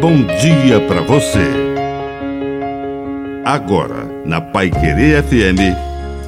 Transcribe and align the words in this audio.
bom 0.00 0.24
dia 0.24 0.80
para 0.88 1.02
você. 1.02 1.44
Agora, 3.44 4.04
na 4.24 4.40
Pai 4.40 4.70
Querer 4.70 5.22
FM, 5.22 5.76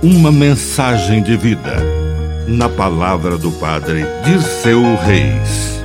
uma 0.02 0.30
mensagem 0.30 1.22
de 1.22 1.36
vida. 1.38 1.76
Na 2.46 2.68
palavra 2.68 3.38
do 3.38 3.50
Padre 3.52 4.02
Dirceu 4.24 4.82
Reis. 4.96 5.80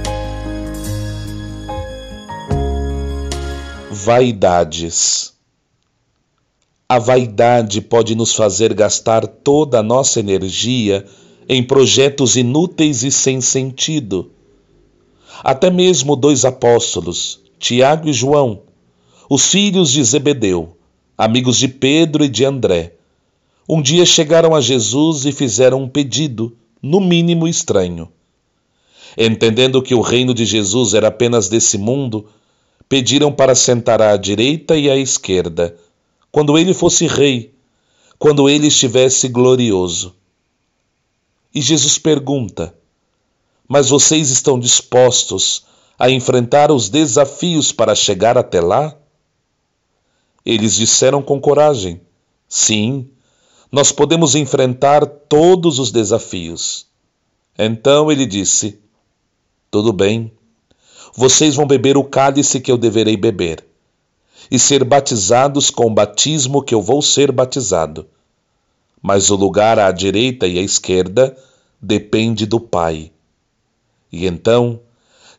Vaidades. 3.89 5.33
A 6.89 6.99
vaidade 6.99 7.79
pode 7.79 8.15
nos 8.15 8.33
fazer 8.35 8.73
gastar 8.73 9.25
toda 9.25 9.79
a 9.79 9.83
nossa 9.83 10.19
energia 10.19 11.05
em 11.47 11.63
projetos 11.63 12.35
inúteis 12.35 13.03
e 13.03 13.11
sem 13.11 13.39
sentido 13.39 14.31
até 15.43 15.69
mesmo 15.69 16.15
dois 16.15 16.45
apóstolos, 16.45 17.39
Tiago 17.59 18.07
e 18.07 18.13
João, 18.13 18.61
os 19.29 19.47
filhos 19.47 19.91
de 19.91 20.03
Zebedeu, 20.03 20.77
amigos 21.17 21.57
de 21.57 21.67
Pedro 21.67 22.23
e 22.23 22.29
de 22.29 22.45
André, 22.45 22.93
um 23.67 23.81
dia 23.81 24.05
chegaram 24.05 24.55
a 24.55 24.61
Jesus 24.61 25.25
e 25.25 25.31
fizeram 25.31 25.83
um 25.83 25.89
pedido, 25.89 26.55
no 26.81 27.01
mínimo 27.01 27.47
estranho. 27.47 28.09
Entendendo 29.17 29.81
que 29.81 29.95
o 29.95 30.01
reino 30.01 30.33
de 30.33 30.45
Jesus 30.45 30.93
era 30.93 31.07
apenas 31.07 31.49
desse 31.49 31.77
mundo, 31.77 32.27
pediram 32.87 33.31
para 33.31 33.55
sentar 33.55 34.01
à 34.01 34.15
direita 34.15 34.77
e 34.77 34.89
à 34.89 34.95
esquerda, 34.95 35.75
quando 36.31 36.57
ele 36.57 36.73
fosse 36.73 37.07
rei, 37.07 37.51
quando 38.19 38.47
ele 38.47 38.67
estivesse 38.67 39.27
glorioso. 39.27 40.15
E 41.53 41.61
Jesus 41.61 41.97
pergunta: 41.97 42.73
mas 43.67 43.89
vocês 43.89 44.29
estão 44.29 44.59
dispostos 44.59 45.65
a 45.97 46.09
enfrentar 46.09 46.71
os 46.71 46.89
desafios 46.89 47.71
para 47.71 47.95
chegar 47.95 48.37
até 48.37 48.61
lá? 48.61 48.95
Eles 50.45 50.75
disseram 50.75 51.21
com 51.21 51.41
coragem: 51.41 51.99
Sim, 52.47 53.09
nós 53.71 53.91
podemos 53.91 54.35
enfrentar 54.35 55.05
todos 55.05 55.79
os 55.79 55.91
desafios. 55.91 56.85
Então 57.57 58.11
ele 58.11 58.25
disse: 58.25 58.79
Tudo 59.71 59.91
bem, 59.91 60.31
vocês 61.13 61.55
vão 61.55 61.65
beber 61.65 61.97
o 61.97 62.03
cálice 62.03 62.61
que 62.61 62.71
eu 62.71 62.77
deverei 62.77 63.17
beber, 63.17 63.65
e 64.51 64.59
ser 64.59 64.83
batizados 64.83 65.69
com 65.69 65.87
o 65.87 65.93
batismo 65.93 66.61
que 66.61 66.75
eu 66.75 66.81
vou 66.81 67.01
ser 67.01 67.31
batizado. 67.31 68.07
Mas 69.01 69.29
o 69.29 69.35
lugar 69.35 69.79
à 69.79 69.91
direita 69.91 70.47
e 70.47 70.59
à 70.59 70.61
esquerda 70.61 71.35
depende 71.81 72.45
do 72.45 72.59
Pai. 72.59 73.11
E 74.11 74.25
então, 74.25 74.79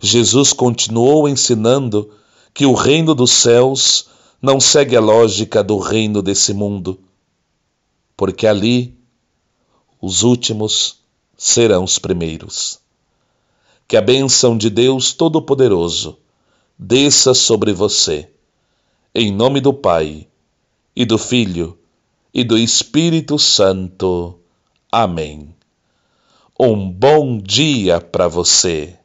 Jesus 0.01 0.53
continuou 0.53 1.29
ensinando 1.29 2.11
que 2.55 2.65
o 2.65 2.75
reino 2.75 3.15
dos 3.15 3.33
céus 3.33 4.09
não 4.41 4.61
segue 4.61 4.97
a 4.97 5.01
lógica 5.01 5.63
do 5.63 5.79
reino 5.79 6.23
desse 6.23 6.55
mundo, 6.55 7.01
porque 8.17 8.47
ali 8.47 8.97
os 10.01 10.23
últimos 10.23 10.99
serão 11.37 11.85
os 11.85 11.99
primeiros. 11.99 12.79
Que 13.87 13.97
a 13.97 14.03
bênção 14.03 14.57
de 14.57 14.71
Deus 14.71 15.13
Todo-Poderoso 15.13 16.19
desça 16.79 17.35
sobre 17.35 17.73
você, 17.73 18.31
em 19.15 19.33
nome 19.33 19.61
do 19.61 19.73
Pai, 19.73 20.29
e 20.95 21.05
do 21.05 21.19
Filho, 21.19 21.79
e 22.33 22.45
do 22.45 22.57
Espírito 22.57 23.39
Santo. 23.39 24.39
Amém. 24.91 25.55
Um 26.59 26.91
bom 26.91 27.39
dia 27.39 28.01
para 28.01 28.29
você. 28.29 28.97